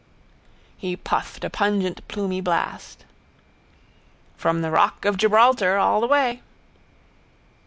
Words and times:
He 0.77 0.95
puffed 0.95 1.43
a 1.45 1.49
pungent 1.51 2.01
plumy 2.07 2.41
blast. 2.41 3.05
—From 4.35 4.63
the 4.63 4.71
rock 4.71 5.05
of 5.05 5.15
Gibraltar... 5.15 5.77
all 5.77 6.01
the 6.01 6.07
way. 6.07 6.41